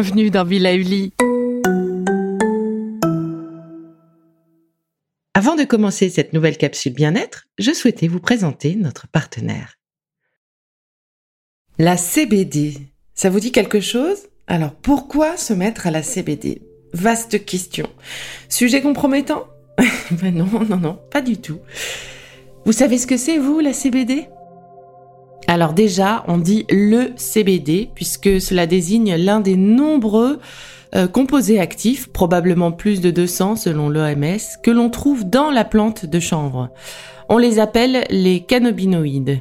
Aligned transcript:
bienvenue 0.00 0.30
dans 0.30 0.44
Villa 0.44 0.76
Uli. 0.76 1.12
Avant 5.34 5.56
de 5.56 5.64
commencer 5.64 6.08
cette 6.08 6.32
nouvelle 6.32 6.56
capsule 6.56 6.92
bien-être, 6.92 7.48
je 7.58 7.72
souhaitais 7.72 8.06
vous 8.06 8.20
présenter 8.20 8.76
notre 8.76 9.08
partenaire. 9.08 9.74
La 11.80 11.96
CBD, 11.96 12.74
ça 13.16 13.28
vous 13.28 13.40
dit 13.40 13.50
quelque 13.50 13.80
chose? 13.80 14.28
Alors 14.46 14.72
pourquoi 14.72 15.36
se 15.36 15.52
mettre 15.52 15.88
à 15.88 15.90
la 15.90 16.04
CBD 16.04 16.62
Vaste 16.92 17.44
question. 17.44 17.90
Sujet 18.48 18.80
compromettant? 18.80 19.48
Ben 20.12 20.32
non, 20.32 20.46
non, 20.64 20.76
non, 20.76 21.00
pas 21.10 21.22
du 21.22 21.38
tout. 21.38 21.58
Vous 22.64 22.72
savez 22.72 22.98
ce 22.98 23.08
que 23.08 23.16
c'est, 23.16 23.38
vous, 23.38 23.58
la 23.58 23.72
CBD 23.72 24.28
alors 25.48 25.72
déjà, 25.72 26.24
on 26.28 26.36
dit 26.36 26.66
le 26.68 27.12
CBD 27.16 27.88
puisque 27.94 28.38
cela 28.38 28.66
désigne 28.66 29.16
l'un 29.16 29.40
des 29.40 29.56
nombreux 29.56 30.40
euh, 30.94 31.08
composés 31.08 31.58
actifs, 31.58 32.08
probablement 32.12 32.70
plus 32.70 33.00
de 33.00 33.10
200 33.10 33.56
selon 33.56 33.88
l'OMS, 33.88 34.38
que 34.62 34.70
l'on 34.70 34.90
trouve 34.90 35.24
dans 35.24 35.50
la 35.50 35.64
plante 35.64 36.04
de 36.04 36.20
chanvre. 36.20 36.68
On 37.30 37.38
les 37.38 37.58
appelle 37.58 38.04
les 38.10 38.40
cannabinoïdes. 38.40 39.40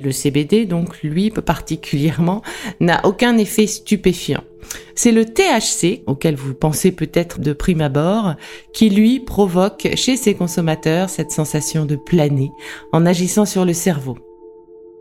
Le 0.00 0.10
CBD, 0.10 0.64
donc 0.64 1.02
lui 1.02 1.30
particulièrement, 1.46 2.40
n'a 2.80 3.04
aucun 3.04 3.36
effet 3.36 3.66
stupéfiant. 3.66 4.44
C'est 4.94 5.12
le 5.12 5.26
THC, 5.26 6.02
auquel 6.06 6.34
vous 6.34 6.54
pensez 6.54 6.92
peut-être 6.92 7.40
de 7.40 7.52
prime 7.52 7.82
abord, 7.82 8.36
qui 8.72 8.88
lui 8.88 9.20
provoque 9.20 9.86
chez 9.96 10.16
ses 10.16 10.34
consommateurs 10.34 11.10
cette 11.10 11.30
sensation 11.30 11.84
de 11.84 11.96
planer 11.96 12.50
en 12.92 13.04
agissant 13.04 13.44
sur 13.44 13.66
le 13.66 13.74
cerveau. 13.74 14.16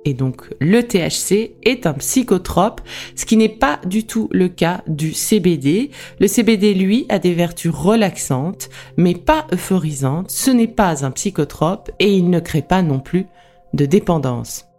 Et 0.05 0.13
donc 0.13 0.49
le 0.59 0.81
THC 0.81 1.55
est 1.63 1.85
un 1.85 1.93
psychotrope, 1.93 2.81
ce 3.15 3.25
qui 3.25 3.37
n'est 3.37 3.49
pas 3.49 3.79
du 3.85 4.05
tout 4.05 4.29
le 4.31 4.47
cas 4.47 4.81
du 4.87 5.13
CBD. 5.13 5.91
Le 6.19 6.27
CBD, 6.27 6.73
lui, 6.73 7.05
a 7.09 7.19
des 7.19 7.33
vertus 7.33 7.71
relaxantes, 7.71 8.69
mais 8.97 9.13
pas 9.13 9.45
euphorisantes. 9.51 10.31
Ce 10.31 10.49
n'est 10.49 10.67
pas 10.67 11.05
un 11.05 11.11
psychotrope 11.11 11.91
et 11.99 12.11
il 12.11 12.29
ne 12.29 12.39
crée 12.39 12.63
pas 12.63 12.81
non 12.81 12.99
plus 12.99 13.27
de 13.73 13.85
dépendance. 13.85 14.70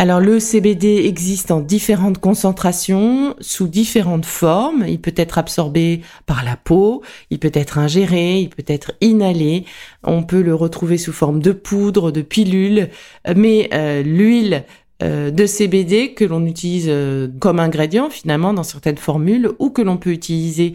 Alors 0.00 0.20
le 0.20 0.38
CBD 0.38 1.06
existe 1.06 1.50
en 1.50 1.58
différentes 1.58 2.18
concentrations, 2.18 3.34
sous 3.40 3.66
différentes 3.66 4.26
formes. 4.26 4.84
Il 4.86 5.00
peut 5.00 5.14
être 5.16 5.38
absorbé 5.38 6.02
par 6.24 6.44
la 6.44 6.56
peau, 6.56 7.02
il 7.30 7.40
peut 7.40 7.50
être 7.52 7.78
ingéré, 7.78 8.38
il 8.38 8.48
peut 8.48 8.62
être 8.68 8.92
inhalé. 9.00 9.64
On 10.04 10.22
peut 10.22 10.40
le 10.40 10.54
retrouver 10.54 10.98
sous 10.98 11.12
forme 11.12 11.40
de 11.40 11.50
poudre, 11.50 12.12
de 12.12 12.22
pilule, 12.22 12.90
mais 13.34 13.70
euh, 13.72 14.04
l'huile 14.04 14.64
de 15.00 15.46
CBD 15.46 16.12
que 16.14 16.24
l'on 16.24 16.44
utilise 16.44 16.86
euh, 16.88 17.28
comme 17.38 17.60
ingrédient 17.60 18.10
finalement 18.10 18.52
dans 18.52 18.64
certaines 18.64 18.96
formules 18.96 19.50
ou 19.60 19.70
que 19.70 19.82
l'on 19.82 19.96
peut 19.96 20.10
utiliser 20.10 20.74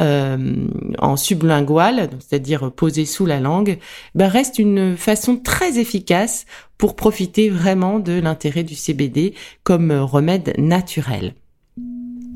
euh, 0.00 0.66
en 0.98 1.16
sublingual, 1.16 2.08
c'est-à-dire 2.18 2.72
posé 2.72 3.04
sous 3.04 3.26
la 3.26 3.40
langue, 3.40 3.78
ben 4.14 4.28
reste 4.28 4.58
une 4.58 4.96
façon 4.96 5.36
très 5.36 5.78
efficace 5.78 6.46
pour 6.78 6.96
profiter 6.96 7.50
vraiment 7.50 7.98
de 7.98 8.18
l'intérêt 8.18 8.62
du 8.62 8.74
CBD 8.74 9.34
comme 9.64 9.92
remède 9.92 10.54
naturel. 10.56 11.34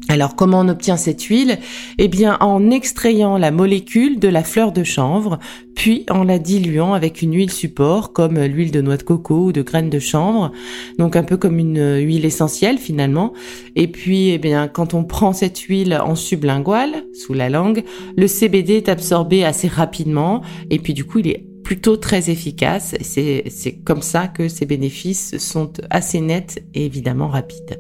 Alors 0.09 0.35
comment 0.35 0.61
on 0.61 0.69
obtient 0.69 0.97
cette 0.97 1.23
huile? 1.23 1.59
Eh 1.99 2.09
bien 2.09 2.37
en 2.41 2.71
extrayant 2.71 3.39
la 3.39 3.51
molécule 3.51 4.19
de 4.19 4.29
la 4.29 4.43
fleur 4.43 4.73
de 4.73 4.83
chanvre, 4.83 5.39
puis 5.75 6.05
en 6.11 6.25
la 6.25 6.39
diluant 6.39 6.93
avec 6.93 7.23
une 7.23 7.35
huile 7.35 7.51
support 7.51 8.13
comme 8.13 8.39
l'huile 8.39 8.73
de 8.73 8.81
noix 8.81 8.97
de 8.97 9.05
coco 9.05 9.47
ou 9.47 9.53
de 9.53 9.63
graines 9.63 9.91
de 9.91 10.01
chanvre, 10.01 10.51
donc 10.99 11.17
un 11.17 11.23
peu 11.23 11.37
comme 11.37 11.59
une 11.59 11.99
huile 11.99 12.25
essentielle 12.25 12.79
finalement. 12.79 13.33
Et 13.77 13.87
puis 13.87 14.31
eh 14.31 14.39
bien 14.39 14.69
quand 14.69 14.93
on 14.93 15.05
prend 15.05 15.33
cette 15.33 15.59
huile 15.59 15.99
en 16.03 16.15
sublingual, 16.15 17.05
sous 17.15 17.33
la 17.33 17.49
langue, 17.49 17.85
le 18.17 18.27
CBD 18.27 18.75
est 18.75 18.89
absorbé 18.89 19.45
assez 19.45 19.69
rapidement 19.69 20.43
et 20.71 20.79
puis 20.79 20.95
du 20.95 21.05
coup 21.05 21.21
il 21.21 21.29
est 21.29 21.47
plutôt 21.63 21.97
très 21.97 22.29
efficace. 22.29 22.97
C'est 23.01 23.81
comme 23.85 24.03
ça 24.03 24.27
que 24.27 24.49
ses 24.49 24.67
bénéfices 24.67 25.39
sont 25.39 25.73
assez 25.91 26.21
nets 26.21 26.63
et 26.75 26.85
évidemment 26.85 27.29
rapides. 27.29 27.79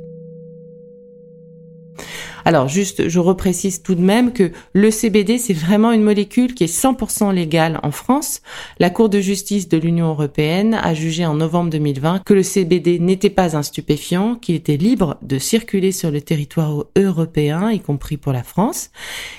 Alors 2.44 2.69
juste, 2.69 3.08
je 3.08 3.19
reprécise 3.19 3.82
tout 3.82 3.94
de 3.94 4.00
même 4.00 4.32
que 4.32 4.53
le 4.72 4.91
CBD, 4.91 5.38
c'est 5.38 5.53
vraiment 5.53 5.92
une 5.92 6.03
molécule 6.03 6.54
qui 6.54 6.64
est 6.64 6.82
100% 6.82 7.32
légale 7.32 7.78
en 7.82 7.91
France. 7.91 8.42
La 8.78 8.91
Cour 8.91 9.08
de 9.08 9.20
justice 9.20 9.69
de 9.69 9.78
l'Union 9.78 10.08
européenne 10.08 10.75
a 10.75 10.94
jugé 10.94 11.25
en 11.25 11.34
novembre 11.34 11.70
2020 11.70 12.22
que 12.25 12.34
le 12.34 12.42
CBD 12.42 12.98
n'était 12.98 13.31
pas 13.31 13.56
un 13.56 13.62
stupéfiant, 13.62 14.34
qu'il 14.34 14.54
était 14.54 14.76
libre 14.76 15.16
de 15.22 15.38
circuler 15.38 15.92
sur 15.92 16.10
le 16.10 16.20
territoire 16.20 16.84
européen, 16.97 17.70
y 17.70 17.81
compris 17.81 18.16
pour 18.16 18.32
la 18.32 18.42
France. 18.42 18.91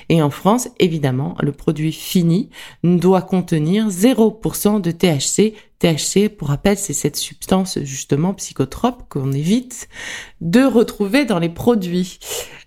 Et 0.10 0.22
en 0.22 0.30
France, 0.30 0.70
évidemment, 0.80 1.36
le 1.42 1.52
produit 1.52 1.92
fini 1.92 2.50
doit 2.84 3.22
contenir 3.22 3.90
0% 3.90 4.82
de 4.82 4.92
THC, 4.92 5.54
THC, 5.84 6.30
pour 6.30 6.48
rappel, 6.48 6.78
c'est 6.78 6.94
cette 6.94 7.18
substance 7.18 7.78
justement 7.82 8.34
psychotrope 8.34 9.04
qu'on 9.10 9.34
évite 9.34 9.90
de 10.40 10.64
retrouver 10.64 11.26
dans 11.26 11.40
les 11.40 11.50
produits. 11.50 12.20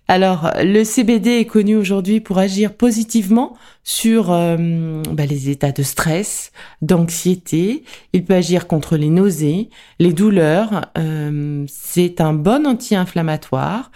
Alors, 0.09 0.53
le 0.63 0.85
CBD 0.85 1.41
est 1.41 1.47
connu 1.47 1.75
aujourd'hui 1.75 2.21
pour 2.21 2.39
agir 2.39 2.75
positivement 2.75 3.57
sur 3.83 4.31
euh, 4.31 5.03
bah, 5.11 5.27
les 5.27 5.51
états 5.51 5.73
de 5.73 5.83
stress, 5.83 6.53
d'anxiété. 6.81 7.83
Il 8.13 8.25
peut 8.25 8.35
agir 8.35 8.69
contre 8.69 8.97
les 8.97 9.11
nausées, 9.11 9.69
les 9.99 10.13
douleurs. 10.13 10.87
Euh, 10.97 11.65
c'est 11.69 12.21
un 12.21 12.35
bon 12.35 12.69
anti-inflammatoire. 12.69 13.91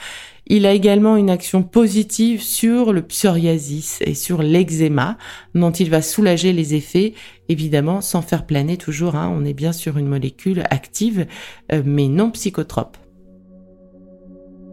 Il 0.49 0.67
a 0.67 0.73
également 0.73 1.17
une 1.17 1.31
action 1.31 1.63
positive 1.63 2.43
sur 2.43 2.93
le 2.93 3.03
psoriasis 3.03 4.01
et 4.05 4.15
sur 4.15 4.43
l'eczéma, 4.43 5.17
dont 5.55 5.71
il 5.71 5.91
va 5.91 6.03
soulager 6.03 6.53
les 6.53 6.75
effets, 6.75 7.15
évidemment 7.49 8.01
sans 8.01 8.21
faire 8.21 8.47
planer 8.47 8.77
toujours. 8.77 9.15
Hein. 9.15 9.33
on 9.33 9.45
est 9.45 9.55
bien 9.55 9.73
sur 9.73 9.97
une 9.97 10.09
molécule 10.09 10.65
active, 10.71 11.29
euh, 11.73 11.83
mais 11.85 12.09
non 12.09 12.33
psychotrope. 12.33 12.97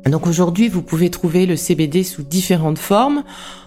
Donc 0.09 0.28
aujourd'hui, 0.28 0.69
vous 0.69 0.81
pouvez 0.81 1.09
trouver 1.09 1.45
le 1.45 1.56
CBD 1.56 2.03
sous 2.03 2.23
différentes 2.23 2.79
formes, 2.79 3.23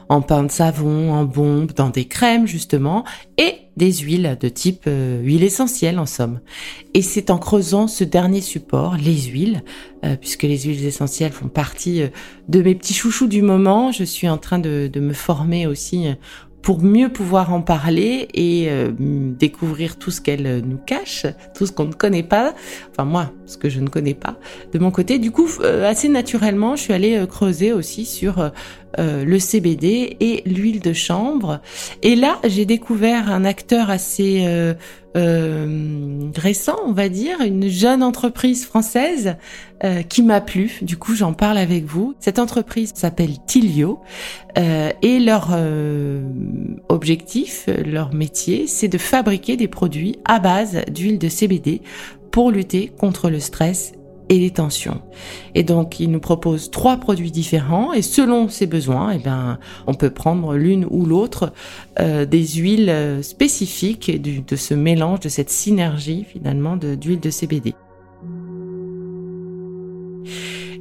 en 0.09 0.23
pain 0.23 0.43
de 0.43 0.51
savon, 0.51 1.12
en 1.12 1.25
bombe, 1.25 1.73
dans 1.73 1.91
des 1.91 2.06
crèmes 2.06 2.47
justement, 2.47 3.05
et 3.39 3.55
des 3.77 3.93
huiles 3.93 4.37
de 4.41 4.49
type 4.49 4.84
euh, 4.87 5.23
huile 5.23 5.45
essentielle 5.45 5.99
en 5.99 6.06
somme. 6.06 6.41
Et 6.95 7.03
c'est 7.03 7.31
en 7.31 7.39
creusant 7.39 7.87
ce 7.87 8.05
dernier 8.05 8.41
support, 8.41 8.97
les 8.97 9.23
huiles, 9.23 9.62
euh, 10.05 10.17
puisque 10.17 10.43
les 10.43 10.59
huiles 10.59 10.84
essentielles 10.84 11.33
font 11.33 11.49
partie 11.49 12.03
euh, 12.03 12.09
de 12.49 12.61
mes 12.61 12.75
petits 12.75 12.95
chouchous 12.95 13.28
du 13.28 13.43
moment, 13.43 13.93
je 13.93 14.05
suis 14.05 14.28
en 14.28 14.39
train 14.39 14.59
de, 14.59 14.91
de 14.93 15.01
me 15.01 15.12
former 15.12 15.67
aussi 15.67 16.09
pour 16.62 16.82
mieux 16.82 17.09
pouvoir 17.09 17.53
en 17.53 17.62
parler 17.62 18.28
et 18.34 18.66
euh, 18.69 18.91
découvrir 18.94 19.97
tout 19.97 20.10
ce 20.10 20.21
qu'elle 20.21 20.47
euh, 20.47 20.60
nous 20.60 20.76
cache, 20.76 21.26
tout 21.54 21.66
ce 21.66 21.72
qu'on 21.72 21.87
ne 21.87 21.93
connaît 21.93 22.22
pas, 22.22 22.54
enfin 22.91 23.04
moi, 23.04 23.32
ce 23.47 23.56
que 23.56 23.69
je 23.69 23.81
ne 23.81 23.88
connais 23.88 24.15
pas 24.15 24.37
de 24.72 24.78
mon 24.78 24.91
côté. 24.91 25.19
Du 25.19 25.31
coup, 25.31 25.48
euh, 25.60 25.88
assez 25.88 26.09
naturellement, 26.09 26.76
je 26.76 26.82
suis 26.82 26.93
allée 26.93 27.25
creuser 27.28 27.72
aussi 27.72 28.04
sur 28.04 28.50
le 28.99 29.39
CBD 29.39 30.17
et 30.21 30.43
l'huile 30.47 30.81
de 30.81 30.93
chambre. 30.93 31.61
Et 32.03 32.17
là, 32.17 32.39
j'ai 32.45 32.65
découvert 32.65 33.31
un 33.31 33.45
acteur 33.45 33.91
assez 33.91 34.45
euh, 35.17 36.31
récent, 36.37 36.77
on 36.87 36.93
va 36.93 37.09
dire, 37.09 37.41
une 37.41 37.69
jeune 37.69 38.03
entreprise 38.03 38.65
française 38.65 39.37
euh, 39.84 40.03
qui 40.03 40.23
m'a 40.23 40.41
plu. 40.41 40.78
Du 40.83 40.97
coup, 40.97 41.15
j'en 41.15 41.33
parle 41.33 41.59
avec 41.59 41.84
vous. 41.84 42.15
Cette 42.21 42.39
entreprise 42.39 42.93
s'appelle 42.95 43.45
Tilio 43.47 44.01
euh, 44.59 44.91
et 45.03 45.19
leur 45.19 45.51
euh, 45.53 46.22
objectif, 46.89 47.69
leur 47.84 48.15
métier, 48.15 48.67
c'est 48.67 48.89
de 48.89 48.99
fabriquer 48.99 49.57
des 49.57 49.69
produits 49.69 50.16
à 50.25 50.39
base 50.39 50.83
d'huile 50.91 51.19
de 51.19 51.28
CBD 51.28 51.83
pour 52.31 52.51
lutter 52.51 52.93
contre 52.97 53.31
le 53.31 53.41
stress 53.41 53.93
et 54.30 54.38
les 54.38 54.50
tensions. 54.50 55.03
Et 55.54 55.65
donc, 55.65 56.00
il 56.00 56.10
nous 56.10 56.21
propose 56.21 56.71
trois 56.71 56.97
produits 56.97 57.32
différents 57.32 57.92
et 57.92 58.00
selon 58.00 58.48
ses 58.48 58.66
besoins, 58.66 59.10
eh 59.12 59.18
ben, 59.18 59.59
on 59.86 59.92
peut 59.92 60.10
prendre 60.10 60.54
l'une 60.54 60.86
ou 60.88 61.04
l'autre 61.04 61.53
euh, 61.98 62.24
des 62.24 62.47
huiles 62.47 62.88
euh, 62.88 63.22
spécifiques 63.22 64.22
du, 64.22 64.41
de 64.41 64.56
ce 64.56 64.72
mélange, 64.72 65.21
de 65.21 65.28
cette 65.28 65.50
synergie 65.50 66.24
finalement 66.24 66.77
d'huile 66.77 67.21
de, 67.21 67.27
de 67.27 67.30
CBD. 67.30 67.74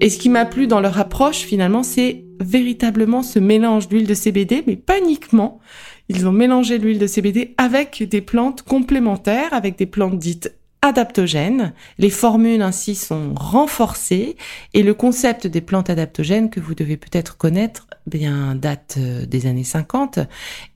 Et 0.01 0.09
ce 0.09 0.17
qui 0.17 0.29
m'a 0.29 0.45
plu 0.45 0.67
dans 0.67 0.79
leur 0.79 0.97
approche 0.97 1.39
finalement, 1.39 1.83
c'est 1.83 2.23
véritablement 2.39 3.23
ce 3.23 3.39
mélange 3.39 3.89
d'huile 3.89 4.07
de 4.07 4.13
CBD, 4.13 4.63
mais 4.65 4.77
pas 4.77 4.99
uniquement. 4.99 5.59
Ils 6.07 6.27
ont 6.27 6.31
mélangé 6.31 6.77
l'huile 6.77 6.99
de 6.99 7.07
CBD 7.07 7.53
avec 7.57 8.03
des 8.03 8.21
plantes 8.21 8.61
complémentaires, 8.61 9.53
avec 9.53 9.77
des 9.77 9.87
plantes 9.87 10.17
dites 10.17 10.55
adaptogènes. 10.81 11.73
Les 11.97 12.09
formules 12.09 12.61
ainsi 12.61 12.95
sont 12.95 13.33
renforcées 13.35 14.37
et 14.73 14.83
le 14.83 14.93
concept 14.93 15.47
des 15.47 15.61
plantes 15.61 15.89
adaptogènes 15.89 16.49
que 16.49 16.59
vous 16.59 16.75
devez 16.75 16.97
peut-être 16.97 17.37
connaître 17.37 17.87
bien 18.05 18.55
date 18.55 18.95
euh, 18.97 19.25
des 19.25 19.45
années 19.45 19.63
50 19.63 20.19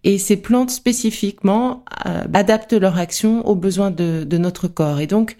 et 0.03 0.17
ces 0.17 0.37
plantes 0.37 0.69
spécifiquement 0.69 1.83
euh, 2.05 2.23
adaptent 2.33 2.73
leur 2.73 2.97
action 2.97 3.47
aux 3.47 3.55
besoins 3.55 3.91
de, 3.91 4.25
notre 4.37 4.67
corps 4.67 4.99
et 4.99 5.07
donc 5.07 5.37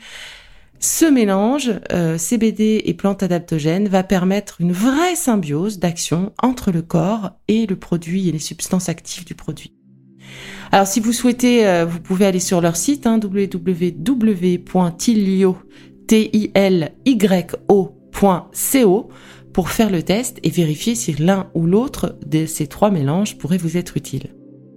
Ce 0.80 1.06
mélange 1.06 1.72
euh, 1.92 2.18
CBD 2.18 2.82
et 2.86 2.94
plantes 2.94 3.24
adaptogènes 3.24 3.88
va 3.88 4.04
permettre 4.04 4.62
une 4.62 4.72
vraie 4.72 5.16
symbiose 5.16 5.80
d'action 5.80 6.32
entre 6.42 6.72
le 6.72 6.82
corps 6.82 7.32
et 7.48 7.66
le 7.66 7.76
produit 7.76 8.30
et 8.30 8.32
les 8.32 8.40
substances 8.40 8.90
actives 8.90 9.26
du 9.26 9.36
produit. 9.36 9.74
Alors 10.72 10.88
si 10.88 11.00
vous 11.00 11.14
souhaitez, 11.14 11.68
euh, 11.68 11.86
vous 11.86 12.00
pouvez 12.00 12.26
aller 12.26 12.40
sur 12.40 12.62
leur 12.62 12.76
site 12.76 13.06
hein, 13.06 13.20
www.tilio.co 13.22 14.70
pour 19.54 19.70
faire 19.70 19.90
le 19.90 20.04
test 20.04 20.40
et 20.44 20.50
vérifier 20.50 20.96
si 20.96 21.14
l'un 21.14 21.50
ou 21.54 21.66
l'autre 21.66 22.18
de 22.26 22.46
ces 22.46 22.68
trois 22.68 22.90
mélanges 22.90 23.38
pourrait 23.38 23.58
vous 23.58 23.78
être 23.78 23.98
utile. 23.98 24.30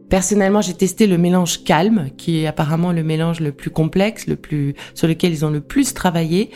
Personnellement, 0.09 0.61
j'ai 0.61 0.75
testé 0.75 1.09
le 1.09 1.19
mélange 1.19 1.65
calme, 1.65 2.11
qui 2.17 2.41
est 2.41 2.47
apparemment 2.47 2.93
le 2.93 3.03
mélange 3.03 3.41
le 3.41 3.51
plus 3.51 3.71
complexe, 3.71 4.29
le 4.29 4.37
plus 4.37 4.75
sur 4.95 5.09
lequel 5.09 5.33
ils 5.33 5.45
ont 5.45 5.51
le 5.51 5.61
plus 5.61 5.95
travaillé. 5.95 6.51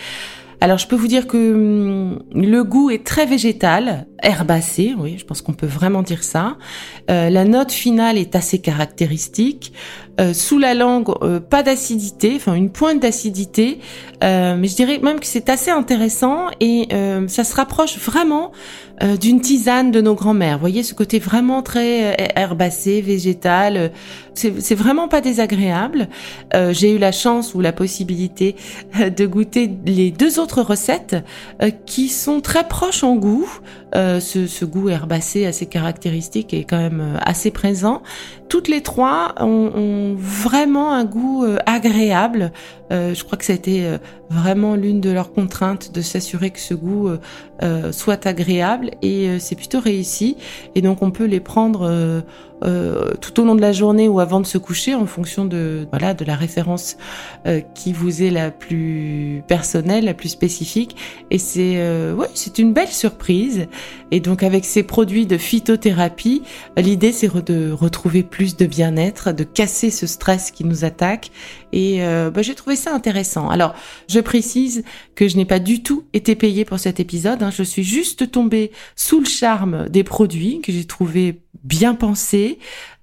Alors, 0.62 0.77
je 0.79 0.87
peux 0.87 0.97
vous 0.97 1.09
dire 1.09 1.27
que 1.27 1.55
hum, 1.55 2.23
le 2.35 2.62
goût 2.65 2.91
est 2.91 3.05
très 3.05 3.25
végétal, 3.27 4.07
herbacé, 4.23 4.95
oui, 4.99 5.17
je 5.19 5.25
pense 5.25 5.43
qu'on 5.43 5.53
peut 5.53 5.67
vraiment 5.67 6.03
dire 6.03 6.23
ça. 6.23 6.57
Euh, 7.11 7.31
la 7.31 7.45
note 7.45 7.73
finale 7.73 8.19
est 8.19 8.35
assez 8.37 8.59
caractéristique. 8.59 9.73
Euh, 10.21 10.35
sous 10.35 10.59
la 10.59 10.75
langue, 10.75 11.09
euh, 11.23 11.41
pas 11.41 11.62
d'acidité, 11.62 12.35
enfin 12.37 12.55
une 12.55 12.71
pointe 12.71 13.01
d'acidité, 13.01 13.79
mais 14.23 14.69
je 14.69 14.77
dirais 14.77 14.99
même 14.99 15.19
que 15.19 15.27
c'est 15.27 15.49
assez 15.49 15.71
intéressant 15.71 16.49
et 16.61 16.89
ça 17.27 17.43
se 17.43 17.56
rapproche 17.56 17.97
vraiment 17.97 18.53
d'une 19.19 19.41
tisane 19.41 19.91
de 19.91 20.03
nos 20.03 20.15
grands-mères. 20.15 20.56
Vous 20.56 20.61
voyez 20.61 20.83
ce 20.83 20.93
côté 20.93 21.19
vraiment 21.19 21.63
très 21.63 22.15
herbacé, 22.37 23.01
végétal. 23.01 23.93
C'est 24.35 24.75
vraiment 24.75 25.09
pas 25.09 25.23
désagréable. 25.23 26.11
J'ai 26.53 26.95
eu 26.95 26.99
la 26.99 27.13
chance 27.13 27.55
ou 27.55 27.63
la 27.63 27.73
possibilité 27.73 28.56
de 28.99 29.25
goûter 29.25 29.71
les 29.87 30.11
deux 30.11 30.39
autres 30.39 30.50
recettes 30.58 31.17
qui 31.87 32.08
sont 32.08 32.41
très 32.41 32.67
proches 32.67 33.05
en 33.05 33.17
goût. 33.17 33.49
Euh, 33.97 34.20
ce, 34.20 34.64
goût 34.64 34.88
herbacé 34.88 35.47
assez 35.47 35.67
caractéristique 35.67 36.55
est 36.55 36.62
quand 36.62 36.79
même 36.79 37.00
euh, 37.00 37.19
assez 37.23 37.50
présent. 37.50 38.02
Toutes 38.49 38.69
les 38.69 38.82
trois 38.82 39.35
ont, 39.41 40.14
vraiment 40.17 40.93
un 40.93 41.05
goût 41.05 41.44
euh, 42.91 43.15
je 43.15 43.25
crois 43.25 43.39
que 43.39 43.45
ça 43.45 43.53
a 43.53 43.57
été 43.57 43.99
vraiment 44.29 44.75
l'une 44.75 45.01
de 45.01 45.11
leurs 45.11 45.33
contraintes 45.33 45.93
de 45.93 46.01
s'assurer 46.01 46.51
que 46.51 46.61
ce 46.61 46.75
goût 46.75 47.11
soit 47.93 48.27
agréable 48.27 48.91
et 49.03 49.39
c'est 49.39 49.57
plutôt 49.57 49.81
réussi. 49.81 50.37
Et 50.75 50.83
donc 50.83 51.03
on 51.03 51.11
peut 51.11 51.27
les 51.27 51.41
prendre 51.41 52.23
euh, 52.63 53.15
tout 53.23 53.41
au 53.41 53.47
long 53.47 53.55
de 53.55 53.63
la 53.63 53.73
journée 53.73 54.07
ou 54.07 54.21
avant 54.21 54.39
de 54.39 54.45
se 54.45 54.59
coucher 54.59 54.95
en 54.95 55.07
fonction 55.07 55.47
de 55.47 55.87
voilà 55.91 56.13
de 56.13 56.27
la 56.27 56.37
référence 56.37 56.99
euh, 57.47 57.61
qui 57.75 57.95
vous 57.95 58.23
est 58.23 58.29
la 58.29 58.51
plus 58.51 59.43
personnelle, 59.47 60.05
la 60.05 60.13
plus 60.13 60.29
spécifique 60.29 60.95
et 61.31 61.39
c'est 61.39 61.77
euh, 61.77 62.13
ouais, 62.15 62.27
c'est 62.35 62.59
une 62.59 62.75
belle 62.75 62.89
surprise 62.89 63.67
et 64.11 64.21
donc 64.21 64.43
avec 64.43 64.67
ces 64.67 64.83
produits 64.83 65.25
de 65.25 65.39
phytothérapie, 65.39 66.43
l'idée 66.77 67.13
c'est 67.13 67.33
de 67.47 67.73
retrouver 67.73 68.23
plus 68.23 68.59
de 68.59 68.67
bien-être, 68.67 69.33
de 69.33 69.45
casser 69.45 69.89
ce 69.89 70.07
stress 70.07 70.51
qui 70.51 70.65
nous 70.65 70.85
attaque 70.85 71.31
et 71.72 72.05
euh, 72.05 72.31
bah, 72.31 72.43
j'ai 72.43 72.55
trouvé 72.55 72.76
ça 72.76 72.94
intéressant. 72.94 73.49
Alors, 73.49 73.75
je 74.08 74.20
précise 74.20 74.84
que 75.14 75.28
je 75.28 75.37
n'ai 75.37 75.44
pas 75.44 75.58
du 75.58 75.82
tout 75.82 76.05
été 76.12 76.34
payée 76.34 76.64
pour 76.64 76.78
cet 76.78 77.00
épisode. 77.00 77.43
Hein. 77.43 77.50
Je 77.50 77.62
suis 77.62 77.84
juste 77.84 78.31
tombée 78.31 78.72
sous 78.96 79.20
le 79.20 79.26
charme 79.26 79.88
des 79.88 80.05
produits 80.05 80.61
que 80.61 80.72
j'ai 80.72 80.84
trouvé 80.84 81.40
bien 81.62 81.94
pensés. 81.94 82.58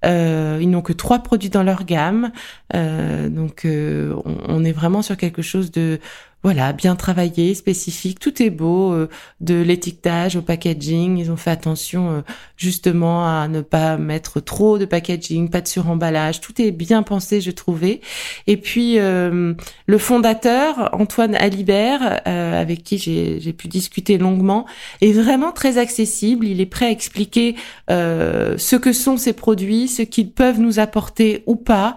Euh, 0.05 0.59
ils 0.61 0.69
n'ont 0.69 0.81
que 0.81 0.93
trois 0.93 1.19
produits 1.19 1.49
dans 1.49 1.63
leur 1.63 1.83
gamme, 1.83 2.31
euh, 2.75 3.29
donc 3.29 3.65
euh, 3.65 4.13
on, 4.25 4.37
on, 4.47 4.63
est 4.63 4.71
vraiment 4.71 5.01
sur 5.01 5.17
quelque 5.17 5.41
chose 5.41 5.71
de 5.71 5.99
voilà, 6.44 6.72
bien 6.72 6.95
travaillé, 6.95 7.56
spécifique, 7.56 8.19
tout 8.19 8.44
est 8.44 8.51
beau, 8.51 8.94
euh, 8.94 9.10
de 9.42 9.60
l'étiquetage 9.60 10.36
au 10.36 10.42
packaging, 10.44 11.18
ils 11.18 11.31
ont 11.31 11.36
fait 11.36 11.50
attention 11.50 12.10
euh, 12.12 12.22
justement 12.57 13.28
à 13.28 13.48
ne 13.48 13.62
pas 13.62 13.98
mettre 13.98 14.39
trop 14.39 14.78
de 14.78 14.86
packaging, 14.86 15.50
pas 15.50 15.62
de 15.62 15.68
suremballage, 15.68 16.39
tout 16.39 16.62
est 16.62 16.72
bien 16.72 17.01
pensé, 17.01 17.42
je 17.42 17.50
trouvais. 17.50 18.01
Et 18.45 18.56
puis 18.56 19.00
euh, 19.00 19.56
le 19.88 19.98
fondateur, 19.98 20.89
Antoine 20.94 21.36
Alibert, 21.36 22.22
avec 22.25 22.84
qui 22.84 22.98
j'ai 22.98 23.54
pu 23.54 23.68
discuter 23.68 24.18
longuement, 24.18 24.66
est 25.01 25.13
vraiment 25.13 25.51
très 25.51 25.78
accessible, 25.78 26.48
il 26.48 26.62
est 26.62 26.66
prêt 26.66 26.86
à 26.86 26.92
expliquer 26.92 27.56
ce 27.89 28.75
que 28.75 28.94
sont 28.94 29.18
ces 29.18 29.34
produits, 29.34 29.88
ce 29.88 30.04
qu'ils 30.04 30.31
peuvent 30.31 30.60
nous 30.60 30.80
apporter 30.80 31.44
ou 31.45 31.56
pas. 31.56 31.95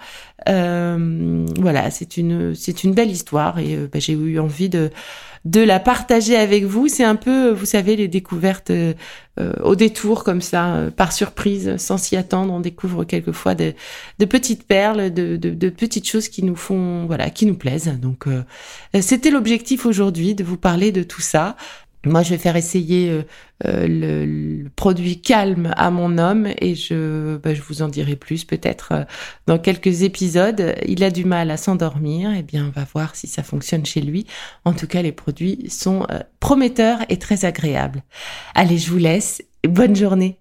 Euh, 0.49 1.47
voilà, 1.59 1.91
c'est 1.91 2.17
une 2.17 2.55
c'est 2.55 2.85
une 2.85 2.95
belle 2.95 3.11
histoire 3.11 3.59
et 3.59 3.75
euh, 3.77 3.89
bah, 3.93 3.99
j'ai 3.99 4.15
eu 4.15 4.39
envie 4.39 4.69
de 4.69 4.91
de 5.47 5.61
la 5.61 5.81
partager 5.81 6.37
avec 6.37 6.65
vous. 6.65 6.89
C'est 6.89 7.05
un 7.05 7.17
peu, 7.17 7.51
vous 7.51 7.65
savez, 7.65 7.97
les 7.97 8.09
découvertes 8.09 8.71
euh, 8.71 8.95
au 9.63 9.75
détour 9.75 10.23
comme 10.23 10.43
ça, 10.43 10.89
par 10.97 11.13
surprise, 11.13 11.79
sans 11.79 11.97
s'y 11.97 12.15
attendre. 12.17 12.53
On 12.53 12.61
découvre 12.61 13.05
quelquefois 13.05 13.55
de, 13.55 13.73
de 14.19 14.25
petites 14.27 14.65
perles, 14.67 15.13
de, 15.13 15.37
de, 15.37 15.51
de, 15.51 15.71
petites 15.71 16.07
choses 16.07 16.29
qui 16.29 16.43
nous 16.43 16.57
font, 16.57 17.07
voilà, 17.07 17.31
qui 17.31 17.47
nous 17.47 17.57
plaisent. 17.57 17.91
Donc, 18.03 18.27
c'était 19.01 19.31
l'objectif 19.31 19.87
aujourd'hui 19.87 20.35
de 20.35 20.45
vous 20.45 20.59
parler 20.59 20.93
de 20.93 21.03
tout 21.03 21.23
ça. 21.23 21.57
Moi, 22.06 22.23
je 22.23 22.31
vais 22.31 22.38
faire 22.38 22.56
essayer 22.56 23.11
euh, 23.11 23.23
euh, 23.67 23.87
le, 23.87 24.70
produit 24.70 25.20
calme 25.20 25.75
à 25.76 25.91
mon 25.91 26.17
homme 26.17 26.49
et 26.58 26.75
je, 26.75 27.37
bah, 27.37 27.52
je 27.52 27.61
vous 27.61 27.82
en 27.82 27.88
dirai 27.88 28.17
plus 28.17 28.44
peut-être 28.44 28.93
euh, 28.93 29.05
dans 29.47 29.58
quelques 29.58 30.02
épisodes. 30.02 30.75
Il 30.88 31.05
a 31.05 31.11
du 31.11 31.26
mal 31.26 31.50
à 31.50 31.58
s'endormir, 31.58 32.31
eh 32.35 32.43
bien 32.43 32.67
on 32.67 32.70
va 32.70 32.87
voir 32.91 33.17
si 33.17 33.26
ça 33.26 33.43
fonctionne 33.43 33.85
chez 33.85 34.00
lui. 34.00 34.26
En 34.64 34.73
tout 34.73 34.87
cas, 34.87 35.02
les 35.02 35.12
produits 35.12 35.69
sont 35.69 36.06
prometteurs 36.41 37.00
et 37.11 37.19
très 37.19 37.44
agréables. 37.44 38.03
Allez, 38.55 38.79
je 38.79 38.91
vous 38.91 38.99
laisse. 38.99 39.43
Bonne 39.69 39.94
journée. 39.94 40.41